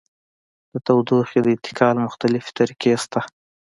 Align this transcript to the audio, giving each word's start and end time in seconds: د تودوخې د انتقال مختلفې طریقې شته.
د 0.71 0.73
تودوخې 0.85 1.39
د 1.43 1.47
انتقال 1.55 1.95
مختلفې 2.05 2.51
طریقې 2.57 2.93
شته. 3.03 3.19